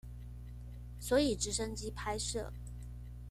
[0.99, 2.49] 所以直升機拍攝